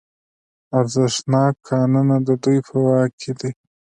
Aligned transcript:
ارزښتناک 0.79 1.53
کانونه 1.69 2.15
د 2.27 2.29
دوی 2.43 2.57
په 2.67 2.75
واک 2.85 3.11
کې 3.21 3.31
دي 3.39 3.51